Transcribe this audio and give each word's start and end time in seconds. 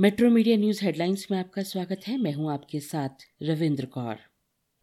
Metro 0.00 0.30
media 0.30 0.56
news 0.56 0.84
headlines 0.84 1.26
में 1.30 1.38
आपका 1.38 1.62
स्वागत 1.62 2.00
है। 2.06 2.16
मैं 2.18 2.32
हूँ 2.32 2.52
आपके 2.52 2.80
साथ 2.80 3.08
रविंद्र 3.42 3.86
कौर। 3.86 4.16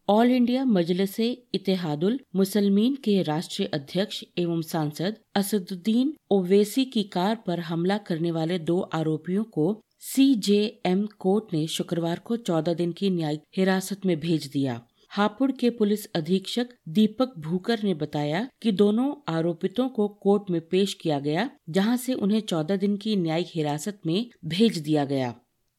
ऑल 0.08 0.30
इंडिया 0.30 0.64
मजलिस 0.64 1.20
इतिहादुल 1.20 2.20
मुसलमीन 2.36 2.94
के 2.94 3.22
राष्ट्रीय 3.22 3.68
अध्यक्ष 3.74 4.24
एवं 4.38 4.62
सांसद 4.62 5.16
असदुद्दीन 5.34 6.14
ओवैसी 6.30 6.84
की 6.84 7.02
कार 7.02 7.36
पर 7.46 7.60
हमला 7.60 7.98
करने 7.98 8.30
वाले 8.30 8.58
दो 8.58 8.80
आरोपियों 8.80 9.44
को 9.44 9.80
सीजेएम 10.00 11.06
कोर्ट 11.06 11.54
ने 11.54 11.66
शुक्रवार 11.66 12.18
को 12.18 12.36
14 12.36 12.74
दिन 12.74 12.92
की 12.92 13.10
न्यायिक 13.10 13.40
हिरासत 13.56 14.06
में 14.06 14.20
भेज 14.20 14.46
दिया। 14.46 14.86
हापुड़ 15.14 15.50
के 15.52 15.68
पुलिस 15.70 16.04
अधीक्षक 16.14 16.68
दीपक 16.88 17.32
भूकर 17.38 17.82
ने 17.82 17.92
बताया 17.94 18.48
कि 18.62 18.70
दोनों 18.72 19.12
आरोपितों 19.28 19.88
को 19.88 20.06
कोर्ट 20.22 20.50
में 20.50 20.60
पेश 20.60 20.94
किया 20.94 21.18
गया, 21.18 21.48
जहाँ 21.70 21.96
से 21.96 22.14
उन्हें 22.14 22.40
चौदह 22.42 22.76
दिन 22.76 22.96
की 22.96 23.14
न्यायिक 23.16 23.46
हिरासत 23.50 24.00
में 24.06 24.30
भेज 24.44 24.78
दिया 24.78 25.04
गया। 25.04 25.34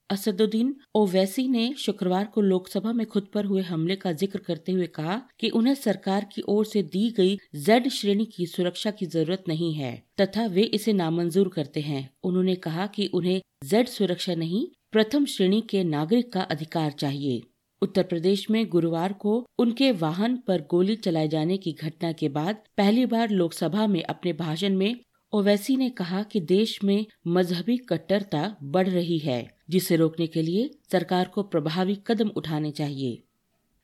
असदुद्दीन 0.10 0.76
ओवैसी 0.96 1.48
ने 1.48 1.74
शुक्रवार 1.78 2.26
को 2.26 2.42
लोकसभा 2.42 2.94
में 2.94 3.06
खुद 3.06 3.28
पर 3.34 3.46
हुए 3.46 3.62
हमले 3.62 3.96
का 3.96 4.12
ज़िक्र 4.14 4.40
करते 4.40 4.72
हुए 4.72 4.88
कहा 4.88 5.22
कि 5.40 5.50
उन्हें 5.50 5.74
सरकार 5.76 6.28
की 6.34 6.42
ओर 6.48 6.66
से 6.66 6.84
दी 6.86 7.10
गई 7.18 7.38
जेड 7.58 7.90
श्रेणी 7.90 8.26
की 8.26 8.46
सुरक्षा 8.46 8.92
की 8.92 9.06
ज़रूरत 9.06 9.44
नहीं 9.48 9.74
है, 9.74 9.92
तथा 10.22 10.46
वे 10.46 10.64
इसे 10.72 10.94
नामंजूर 10.94 11.50
करते 11.50 11.82
हैं। 11.82 12.10
उन्होंने 12.24 12.56
कहा 12.58 12.88
कि 12.88 13.10
उन्हें 13.14 13.42
जेड 13.64 13.88
सुरक्षा 13.88 14.36
नहीं, 14.36 14.66
प्रथम 14.92 15.26
श्रेणी 15.26 15.62
के 15.62 15.84
नागरिक 15.84 16.32
का 16.34 16.42
अधिकार 16.42 16.92
चाहिए। 16.94 17.42
उत्तर 17.86 18.04
प्रदेश 18.04 18.50
में 18.50 18.66
गुरुवार 18.70 19.14
को 19.14 19.34
उनके 19.60 19.92
वाहन 19.98 20.38
पर 20.38 20.62
गोली 20.72 20.96
चलाए 20.96 21.28
जाने 21.28 21.58
की 21.58 21.72
घटना 21.74 22.12
के 22.12 22.30
बाद 22.30 22.64
पहली 22.78 23.06
बार 23.06 23.30
लोकसभा 23.32 23.88
में 23.88 24.02
अपने 24.04 24.34
भाषण 24.36 24.76
में 24.76 24.96
ओवैसी 25.34 25.76
ने 25.76 25.90
कहा 25.90 26.22
कि 26.24 26.40
देश 26.40 26.78
में 26.84 27.06
मजहबी 27.28 27.78
कट्टरता 27.78 28.56
बढ़ 28.64 28.90
रही 28.90 29.18
है, 29.18 29.48
जिसे 29.70 29.96
रोकने 29.96 30.28
के 30.28 30.42
लिए 30.42 30.70
सरकार 30.92 31.28
को 31.28 31.44
प्रभावी 31.44 31.98
कदम 32.08 32.32
उठाने 32.36 32.72
चाहिए। 32.72 33.22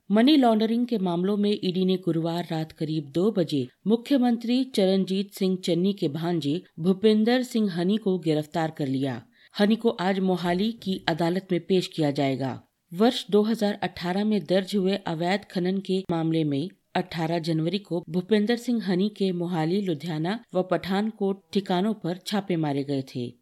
मनी 0.09 0.35
लॉन्ड्रिंग 0.35 0.85
के 0.88 0.97
मामलों 0.97 1.35
में 1.38 1.52
ईडी 1.52 1.85
ने 1.85 1.95
गुरुवार 1.97 2.47
रात 2.52 2.72
करीब 2.72 3.11
दो 3.11 3.29
बजे 3.31 3.67
मुख्यमंत्री 3.88 4.63
चरणजीत 4.75 5.33
सिंह 5.33 5.57
चन्नी 5.66 5.94
के 5.94 6.07
भांजे 6.07 6.61
भूपेंद्र 6.79 7.41
सिंह 7.44 7.72
हनी 7.72 7.97
को 7.97 8.17
गिरफ़्तार 8.19 8.72
कर 8.77 8.88
लिया। 8.88 9.22
हनी 9.59 9.75
को 9.75 9.89
आज 10.02 10.19
मोहाली 10.22 10.72
की 10.83 10.99
अदालत 11.07 11.47
में 11.52 11.59
पेश 11.59 11.88
किया 11.88 12.11
जाएगा। 12.11 12.59
वर्ष 12.94 13.25
2018 13.31 14.23
में 14.23 14.45
दर्ज 14.45 14.75
हुए 14.75 14.95
अवैध 14.95 15.45
खनन 15.52 15.78
के 15.80 16.03
मामले 16.11 16.44
में 16.44 16.70
18 16.95 17.39
जनवरी 17.39 17.80
को 17.80 18.03
भूपेंद्र 18.09 18.56
सिंह 18.56 18.84
हनी 18.84 19.09
के 19.09 19.31
मोहाली, 19.31 19.81
लुधियाना 19.81 20.44
व 20.53 20.64
पठानकोट 20.64 21.44
ठिकानों 21.53 21.94
पर 21.94 22.17
छापे 22.17 22.56
मारे 22.56 22.84
गए 22.84 23.03
थे। 23.16 23.34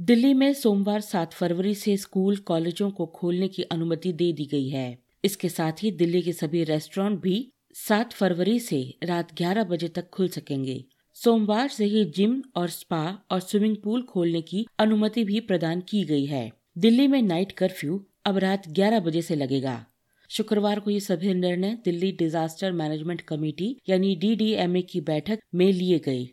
दिल्ली 0.00 0.34
में 0.34 0.54
सोमवार 0.54 1.00
7 1.00 1.32
फरवरी 1.32 1.74
से 1.74 1.96
स्कूल 1.96 2.36
कॉलेजों 2.36 2.90
को 2.90 3.06
खोलने 3.06 3.48
की 3.48 3.62
अनुमति 3.62 4.12
दे 4.12 4.32
दी 4.32 4.44
गई 4.44 4.68
है। 4.68 4.98
इसके 5.24 5.48
साथ 5.48 5.72
ही 5.82 5.90
दिल्ली 5.90 6.22
के 6.22 6.32
सभी 6.32 6.64
रेस्टोरेंट 6.64 7.20
भी 7.20 7.52
7 7.74 8.12
फरवरी 8.12 8.60
से 8.60 8.94
रात 9.02 9.34
11 9.34 9.64
बजे 9.64 9.88
तक 9.88 10.10
खुल 10.10 10.28
सकेंगे। 10.28 10.84
सोमवार 11.14 11.68
से 11.68 11.84
ही 11.84 12.04
जिम 12.04 12.42
और 12.56 12.68
स्पा 12.68 13.22
और 13.30 13.40
स्विमिंग 13.40 13.76
पूल 13.76 14.02
खोलने 14.02 14.42
की 14.42 14.66
अनुमति 14.78 15.24
भी 15.24 15.40
प्रदान 15.40 15.80
की 15.80 16.04
गई 16.04 16.26
है। 16.26 16.52
दिल्ली 16.78 17.06
में 17.06 17.22
नाइट 17.22 17.52
कर्फ्यू 17.52 18.06
अब 18.24 18.38
रात 18.38 18.68
11 18.68 19.00
बजे 19.00 19.22
से 19.22 19.34
लगेगा। 19.34 19.86
शुक्रवार 20.30 20.80
को 20.80 20.90
ये 20.90 21.00
सभी 21.00 21.34
निर्णय 21.34 21.78
दिल्ली 21.84 22.12
डिजास्टर 22.12 22.72
मैनेजमेंट 22.72 23.20
कमेटी 23.20 23.76
यानी 23.88 24.16
डीडीएमए 24.16 24.82
की 24.82 25.00
बैठक 25.00 25.38
में 25.54 25.72
लिए 25.72 25.98
गए। 25.98 26.28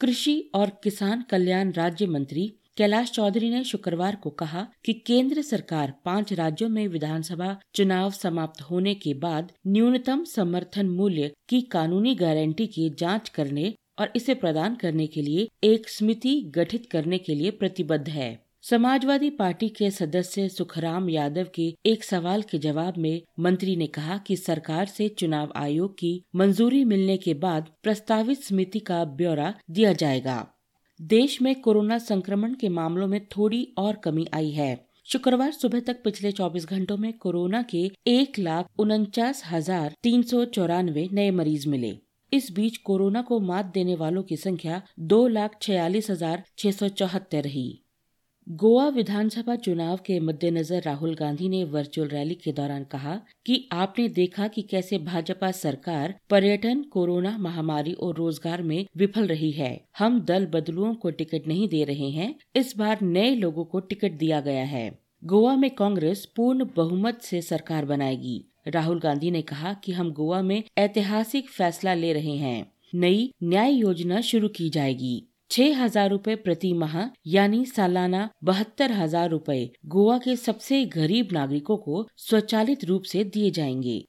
कृषि 0.00 0.50
और 0.54 0.70
किसान 0.84 1.24
कल्याण 1.30 1.72
राज्य 1.72 2.06
मंत्री 2.06 2.54
कैलाश 2.76 3.10
चौधरी 3.10 3.50
ने 3.50 3.64
शुक्रवार 3.64 4.16
को 4.16 4.30
कहा 4.30 4.66
कि 4.84 4.92
केंद्र 4.92 5.42
सरकार 5.42 5.94
पाँच 6.04 6.32
राज्यों 6.32 6.68
में 6.68 6.88
विधानसभा 6.88 7.60
चुनाव 7.74 8.10
समाप्त 8.10 8.60
होने 8.60 8.94
के 8.94 9.14
बाद 9.14 9.52
न्यूनतम 9.66 10.24
समर्थन 10.24 10.88
मूल्य 10.88 11.32
की 11.48 11.60
कानूनी 11.60 12.14
गारंटी 12.14 12.66
की 12.66 12.90
जाँच 12.90 13.28
करने 13.28 13.74
और 13.98 14.12
इसे 14.16 14.34
प्रदान 14.34 14.74
करने 14.74 15.06
के 15.06 15.22
लिए 15.22 15.48
एक 15.64 15.88
समिति 15.88 16.40
गठित 16.46 16.86
करने 16.90 17.18
के 17.18 17.34
लिए 17.34 17.50
प्रतिबद्ध 17.50 18.08
है। 18.08 18.49
समाजवादी 18.64 19.28
पार्टी 19.30 19.68
के 19.68 19.90
सदस्य 19.90 20.48
सुखराम 20.48 21.08
यादव 21.10 21.46
के 21.54 21.64
एक 21.86 22.04
सवाल 22.04 22.42
के 22.42 22.58
जवाब 22.58 22.98
में 22.98 23.22
मंत्री 23.40 23.76
ने 23.76 23.86
कहा 23.86 24.18
कि 24.18 24.36
सरकार 24.36 24.86
से 24.86 25.08
चुनाव 25.08 25.52
आयोग 25.56 25.94
की 25.94 26.12
मंजूरी 26.36 26.84
मिलने 26.84 27.16
के 27.16 27.34
बाद 27.34 27.70
प्रस्तावित 27.82 28.42
समिति 28.42 28.78
का 28.80 29.04
ब्यौरा 29.04 29.52
दिया 29.70 29.92
जाएगा। 29.92 30.46
देश 31.00 31.40
में 31.42 31.54
कोरोना 31.60 31.98
संक्रमण 31.98 32.54
के 32.54 32.68
मामलों 32.68 33.06
में 33.06 33.20
थोड़ी 33.26 33.66
और 33.78 33.96
कमी 33.96 34.26
आई 34.34 34.50
है। 34.50 34.86
शुक्रवार 35.06 35.52
सुबह 35.52 35.80
तक 35.80 36.02
पिछले 36.04 36.32
24 36.32 36.66
घंटों 36.66 36.96
में 36.96 37.12
कोरोना 37.12 37.62
के 37.70 37.90
एक 38.06 38.38
लाख 38.38 38.80
उनचास 38.80 39.42
हज़ार 39.46 39.94
तीन 40.02 40.22
सौ 40.22 40.44
चौरानवे 40.44 41.08
नए 41.12 41.30
मरीज़ 41.30 41.68
मिले। 41.68 41.96
इस 42.32 42.52
बीच 42.52 42.76
कोरोना 42.76 43.22
को 43.22 43.40
मात 43.42 43.72
देने 43.74 43.94
वालों 43.96 44.22
की 44.22 44.36
संख्या 44.36 44.82
दो 45.00 45.26
लाख 45.28 45.58
छियालीस 45.62 46.10
हज़ार 46.10 46.44
छह 46.58 46.70
सौ 46.70 46.88
चौहत्तर 46.88 47.42
रही। 47.42 47.70
गोवा 48.46 48.88
विधानसभा 48.88 49.54
चुनाव 49.56 49.96
के 49.96 50.18
मद्देनजर 50.20 50.82
राहुल 50.82 51.14
गांधी 51.14 51.48
ने 51.48 51.62
वर्चुअल 51.64 52.08
रैली 52.08 52.34
के 52.34 52.52
दौरान 52.52 52.84
कहा 52.84 53.14
कि 53.46 53.68
आपने 53.72 54.08
देखा 54.08 54.48
कि 54.48 54.62
कैसे 54.62 54.98
भाजपा 54.98 55.50
सरकार 55.50 56.14
पर्यटन, 56.30 56.82
कोरोना 56.82 57.36
महामारी 57.38 57.92
और 57.92 58.16
रोज़गार 58.16 58.62
में 58.62 58.86
विफल 58.96 59.26
रही 59.26 59.50
है। 59.50 59.70
हम 59.98 60.20
दल 60.20 60.46
बदलुओं 60.46 60.94
को 60.94 61.10
टिकट 61.10 61.46
नहीं 61.48 61.68
दे 61.68 61.84
रहे 61.84 62.10
हैं। 62.10 62.34
इस 62.56 62.76
बार 62.76 63.00
नए 63.02 63.34
लोगों 63.34 63.64
को 63.64 63.80
टिकट 63.80 64.12
दिया 64.12 64.40
गया 64.40 64.64
है। 64.64 64.98
गोवा 65.24 65.56
में 65.56 65.70
कांग्रेस 65.70 66.24
पूर्ण 66.36 66.66
बहुमत 66.76 67.22
से 67.22 67.42
सरकार 67.42 67.84
बनाएगी। 67.84 68.44
राहुल 68.66 69.00
गांधी 69.00 69.30
ने 69.30 69.42
कहा 69.42 69.74
कि 69.74 69.92
हम 69.92 70.12
गोवा 70.12 70.42
में 70.42 70.62
ऐतिहासिक 70.78 71.48
फैसला 71.48 71.94
ले 71.94 72.12
रहे 72.12 72.36
हैं। 72.36 72.72
नई 72.94 73.32
न्याय 73.42 73.72
योजना 73.72 74.20
शुरू 74.20 74.48
की 74.48 74.70
जाएगी। 74.70 75.29
छह 75.50 75.82
हज़ार 75.82 76.10
रूपए 76.10 76.34
प्रति 76.36 76.72
माह, 76.72 76.92
यानी 77.26 77.64
सालाना 77.66 78.28
बहत्तर 78.44 78.92
हज़ार 78.92 79.30
रूपए 79.30 79.70
गोवा 79.86 80.18
के 80.18 80.36
सबसे 80.36 80.84
गरीब 80.84 81.28
नागरिकों 81.32 81.76
को 81.76 82.06
स्वचालित 82.16 82.84
रूप 82.84 83.02
से 83.02 83.24
दिए 83.24 83.50
जाएँगे। 83.50 84.04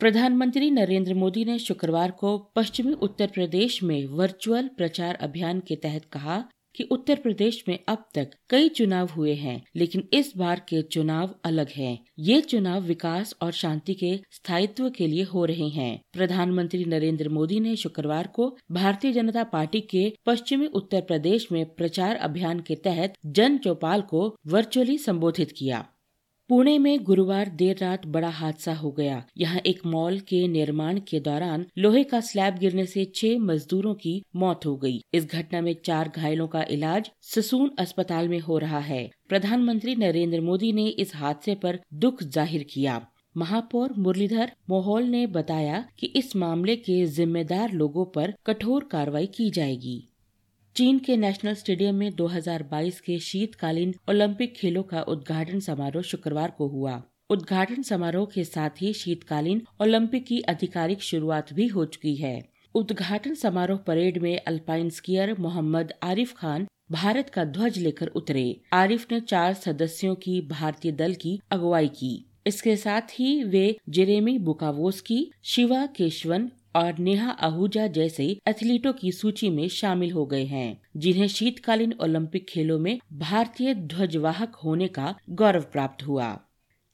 प्रधानमंत्री 0.00 0.70
नरेंद्र 0.70 1.14
मोदी 1.14 1.44
ने 1.44 1.58
शुक्रवार 1.58 2.10
को 2.10 2.36
पश्चिमी 2.56 2.92
उत्तर 2.92 3.26
प्रदेश 3.26 3.82
में 3.82 4.06
वर्चुअल 4.06 4.68
प्रचार 4.68 5.14
अभियान 5.14 5.60
के 5.60 5.76
तहत 5.76 6.04
कहा 6.04 6.44
कि 6.74 6.84
उत्तर 6.84 7.14
प्रदेश 7.14 7.62
में 7.68 7.78
अब 7.88 8.04
तक 8.14 8.30
कई 8.50 8.68
चुनाव 8.68 9.08
हुए 9.08 9.34
हैं, 9.34 9.62
लेकिन 9.76 10.08
इस 10.12 10.32
बार 10.36 10.60
के 10.68 10.82
चुनाव 10.82 11.34
अलग 11.44 11.68
हैं। 11.68 11.98
ये 12.18 12.40
चुनाव 12.40 12.82
विकास 12.82 13.34
और 13.42 13.52
शांति 13.52 13.94
के 13.94 14.16
स्थायित्व 14.30 14.90
के 14.90 15.06
लिए 15.06 15.22
हो 15.24 15.44
रहे 15.44 15.68
हैं 15.68 16.00
प्रधानमंत्री 16.12 16.84
नरेंद्र 16.84 17.28
मोदी 17.28 17.60
ने 17.60 17.76
शुक्रवार 17.76 18.26
को 18.26 18.56
भारतीय 18.72 19.12
जनता 19.12 19.44
पार्टी 19.44 19.80
के 19.80 20.12
पश्चिमी 20.26 20.66
उत्तर 20.66 21.00
प्रदेश 21.00 21.48
में 21.52 21.64
प्रचार 21.74 22.16
अभियान 22.16 22.60
के 22.60 22.74
तहत 22.74 23.14
जन 23.26 23.58
चौपाल 23.58 24.02
को 24.02 24.36
वर्चुअली 24.46 24.98
संबोधित 24.98 25.52
किया 25.58 25.84
पुणे 26.50 26.76
में 26.78 27.04
गुरुवार 27.04 27.48
देर 27.48 27.76
रात 27.80 28.04
बड़ा 28.06 28.28
हादसा 28.28 28.72
हो 28.74 28.90
गया। 28.90 29.22
यहाँ 29.38 29.60
एक 29.66 29.78
मॉल 29.86 30.18
के 30.20 30.46
निर्माण 30.48 30.98
के 31.00 31.20
दौरान 31.20 31.64
लोहे 31.78 32.02
का 32.04 32.20
स्लैब 32.20 32.58
गिरने 32.58 32.84
से 32.86 33.04
छह 33.14 33.38
मजदूरों 33.40 33.94
की 33.94 34.22
मौत 34.36 34.66
हो 34.66 34.76
गई। 34.76 35.00
इस 35.14 35.26
घटना 35.26 35.60
में 35.60 35.74
चार 35.84 36.12
घायलों 36.16 36.48
का 36.48 36.64
इलाज 36.70 37.10
ससून 37.24 37.70
अस्पताल 37.78 38.28
में 38.28 38.38
हो 38.40 38.58
रहा 38.58 38.78
है। 38.80 39.08
प्रधानमंत्री 39.28 39.94
नरेंद्र 39.96 40.40
मोदी 40.40 40.72
ने 40.72 40.86
इस 40.86 41.14
हादसे 41.16 41.54
पर 41.54 41.80
दुख 41.94 42.22
ज़ाहिर 42.22 42.66
किया। 42.70 43.00
महापौर 43.36 43.94
मुरलीधर 43.98 44.52
मोहोल 44.70 45.04
ने 45.04 45.26
बताया 45.28 45.84
कि 45.98 46.06
इस 46.16 46.36
मामले 46.36 46.76
के 46.76 47.04
जिम्मेदार 47.06 47.72
लोगों 47.72 48.04
पर 48.06 48.34
कठोर 48.46 48.88
कार्रवाई 48.90 49.26
की 49.26 49.50
जाएगी। 49.50 50.02
चीन 50.76 50.98
के 50.98 51.16
नेशनल 51.16 51.54
स्टेडियम 51.54 51.94
में 51.94 52.14
2022 52.16 52.98
के 53.00 53.18
शीतकालीन 53.18 53.94
ओलंपिक 54.08 54.54
खेलों 54.54 54.82
का 54.82 55.02
उद्घाटन 55.02 55.60
समारोह 55.60 56.02
शुक्रवार 56.02 56.50
को 56.50 56.66
हुआ। 56.68 57.02
उद्घाटन 57.30 57.82
समारोह 57.82 58.26
के 58.34 58.44
साथ 58.44 58.70
ही 58.80 58.92
शीतकालीन 58.92 59.62
ओलंपिक 59.80 60.26
की 60.26 60.40
आधिकारिक 60.40 61.02
शुरुआत 61.02 61.52
भी 61.52 61.66
हो 61.66 61.84
चुकी 61.84 62.14
है। 62.16 62.42
उद्घाटन 62.74 63.34
समारोह 63.34 63.78
परेड 63.78 64.18
में 64.18 64.40
अल्पाइन 64.46 64.90
स्कीयर 64.90 65.36
मोहम्मद 65.38 65.92
आरिफ 66.02 66.34
खान 66.36 66.66
भारत 66.90 67.30
का 67.30 67.44
ध्वज 67.44 67.78
लेकर 67.78 68.06
उतरे। 68.06 68.60
आरिफ 68.72 69.06
ने 69.12 69.20
चार 69.20 69.54
सदस्यों 69.54 70.14
की 70.14 70.40
भारतीय 70.40 70.92
दल 70.92 71.14
की 71.14 71.40
अगुवाई 71.50 71.88
की। 71.88 72.14
इसके 72.46 72.76
साथ 72.76 73.00
ही 73.00 73.42
वे 73.44 73.76
जेरेमी 73.88 74.38
बुकावोस 74.38 75.00
की 75.00 75.30
शिवा 75.44 75.86
केशवन 75.86 76.50
और 76.76 76.98
नेहा 76.98 77.30
आहूजा 77.30 77.86
जैसे 77.86 78.40
एथलीटों 78.48 78.92
की 78.92 79.12
सूची 79.12 79.50
में 79.50 79.68
शामिल 79.68 80.12
हो 80.12 80.26
गए 80.26 80.44
हैं, 80.44 80.80
जिन्हें 80.96 81.28
शीतकालीन 81.28 81.94
ओलंपिक 82.00 82.46
खेलों 82.48 82.78
में 82.78 82.98
भारतीय 83.12 83.74
ध्वजवाहक 83.74 84.54
होने 84.54 84.88
का 84.88 85.14
गौरव 85.30 85.62
प्राप्त 85.62 86.06
हुआ। 86.06 86.40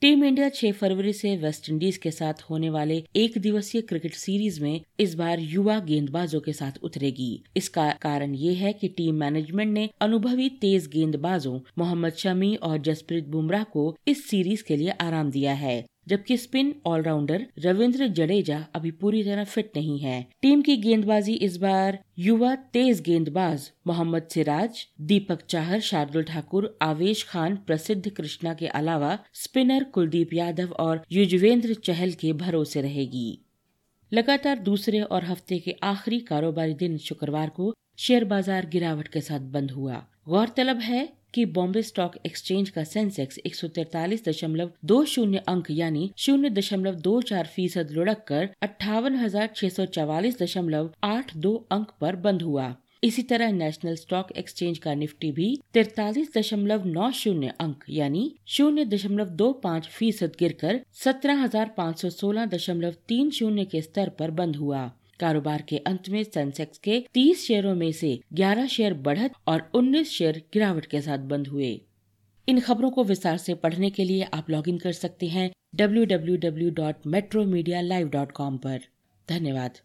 टीम 0.02 0.24
इंडिया 0.24 0.48
6 0.48 0.72
फरवरी 0.72 1.12
से 1.12 1.36
वेस्टइंडीज 1.36 1.96
के 1.96 2.10
साथ 2.10 2.34
होने 2.50 2.70
वाले 2.70 3.04
एक 3.16 3.38
दिवसीय 3.38 3.82
क्रिकेट 3.82 4.14
सीरीज़ 4.14 4.62
में 4.62 4.80
इस 5.00 5.14
बार 5.14 5.40
युवा 5.40 5.78
गेंदबाजों 5.78 6.40
के 6.40 6.52
साथ 6.52 6.72
उतरेगी। 6.82 7.44
इसका 7.56 7.90
कारण 7.92 8.34
ये 8.34 8.54
है 8.54 8.72
कि 8.72 8.88
टीम 8.88 9.14
मैनेजमेंट 9.14 9.72
ने 9.72 9.90
अनुभवी 10.00 10.48
तेज 10.48 10.86
गेंदबाजों 10.86 11.60
मोहम्मद 11.78 12.12
शमी 12.12 12.54
और 12.54 12.78
जसप्रीत 12.78 13.28
बुमराह 13.28 13.64
को 13.64 13.96
इस 14.08 14.28
सीरीज़ 14.28 14.64
के 14.64 14.76
लिए 14.76 14.90
आराम 14.90 15.30
दिया 15.30 15.52
है। 15.52 15.84
जबकि 16.06 16.36
स्पिन 16.36 16.74
ऑलराउंडर 16.86 17.46
रविंद्र 17.58 18.06
जडेजा 18.10 18.58
अभी 18.74 18.90
पूरी 18.92 19.22
तरह 19.24 19.44
फिट 19.46 19.70
नहीं 19.76 19.98
है। 19.98 20.20
टीम 20.42 20.62
की 20.62 20.76
गेंदबाजी 20.78 21.34
इस 21.40 21.56
बार 21.56 21.98
युवा 22.18 22.54
तेज 22.72 23.00
गेंदबाज 23.00 23.70
मोहम्मद 23.86 24.26
सिराज, 24.30 24.86
दीपक 25.02 25.42
चाहर, 25.48 25.80
शार्दुल 25.80 26.22
ठाकुर, 26.22 26.78
आवेश 26.82 27.22
खान, 27.24 27.56
प्रसिद्ध 27.66 28.08
कृष्णा 28.08 28.54
के 28.54 28.66
अलावा 28.68 29.18
स्पिनर 29.34 29.84
कुलदीप 29.84 30.32
यादव 30.34 30.72
और 30.78 31.04
युजवेंद्र 31.12 31.74
चहल 31.74 32.12
के 32.14 32.32
भरोसे 32.34 32.80
रहेगी। 32.80 33.28
लगातार 34.12 34.58
दूसरे 34.60 35.00
और 35.00 35.24
हफ़्ते 35.24 35.58
के 35.58 35.74
आखिरी 35.84 36.18
कारोबारी 36.26 36.74
दिन 36.74 36.96
शुक्रवार 36.98 37.48
को 37.50 37.72
शेयर 37.98 38.24
बाज़ार 38.24 38.66
गिरावट 38.66 39.08
के 39.08 39.20
साथ 39.20 39.40
बंद 39.52 39.70
हुआ। 39.70 40.02
गौरतलब 40.28 40.78
है 40.80 41.08
कि 41.34 41.44
बॉम्बे 41.54 41.82
स्टॉक 41.82 42.16
एक्सचेंज 42.26 42.70
का 42.70 42.84
सेंसेक्स 42.86 43.38
एक 43.46 43.54
सौ 43.54 43.68
तैतालीस 43.70 44.24
दशमलव 44.28 44.70
दो 44.84 45.04
शून्य 45.06 45.42
अंक, 45.48 45.70
यानी 45.70 46.10
शून्य 46.18 46.50
दशमलव 46.50 46.94
दो 47.00 47.20
चार 47.22 47.46
फ़ीसद 47.46 47.90
लुढ़क 47.92 48.24
कर 48.28 48.48
अट्ठावन 48.62 49.16
हज़ार 49.16 49.50
छह 49.56 49.68
सौ 49.70 49.84
चवालीस 49.88 50.42
दशमलव 50.42 50.90
आठ 51.04 51.36
दो 51.38 51.54
अंक 51.72 51.90
पर 52.00 52.16
बंद 52.18 52.42
हुआ। 52.42 52.74
इसी 53.02 53.22
तरह 53.22 53.52
नेशनल 53.52 53.94
स्टॉक 53.96 54.32
एक्सचेंज 54.36 54.78
का 54.78 54.94
निफ्टी 54.94 55.30
भी 55.32 55.46
तिरतालीस 55.74 56.30
दशमलव 56.36 56.86
नौ 56.86 57.10
शून्य 57.14 57.52
अंक, 57.60 57.84
यानी 57.90 58.24
शून्य 58.48 58.84
दशमलव 58.86 59.28
दो 59.36 59.52
पाँच 59.62 59.88
फ़ीसद 59.88 60.32
गिर 60.38 60.52
कर 60.60 60.80
सत्रह 61.04 61.42
हज़ार 61.42 61.74
पाँच 61.76 62.00
सौ 62.02 62.10
सोलह 62.10 62.46
दशमलव 62.46 62.94
तीन 63.08 63.30
शून्य 63.30 63.64
के 63.64 63.82
स्तर 63.82 64.08
पर 64.18 64.30
बंद 64.32 64.56
हुआ। 64.56 64.90
कारोबार 65.20 65.62
के 65.68 65.78
अंत 65.78 66.08
में 66.08 66.22
सेंसेक्स 66.24 66.78
के 66.78 67.04
30 67.14 67.46
शेयरों 67.46 67.74
में 67.74 67.90
से 67.92 68.20
11 68.34 68.66
शेयर 68.66 68.94
बढ़त 68.94 69.32
और 69.46 69.70
19 69.74 70.04
शेयर 70.04 70.42
गिरावट 70.52 70.86
के 70.86 71.00
साथ 71.00 71.18
बंद 71.18 71.48
हुए। 71.48 71.80
इन 72.48 72.60
खबरों 72.60 72.90
को 72.90 73.04
विस्तार 73.04 73.36
से 73.36 73.54
पढ़ने 73.54 73.90
के 73.90 74.04
लिए 74.04 74.22
आप 74.34 74.50
लॉगिन 74.50 74.78
कर 74.78 74.92
सकते 74.92 75.26
हैं 75.26 75.50
W 75.74 76.04
W 76.04 76.36
W 76.36 76.70
dot 76.70 77.06
metro 77.06 77.44
media 77.44 77.80
live 77.80 78.08
dot 78.08 78.32
पर। 78.40 78.80
धन्यवाद। 79.28 79.78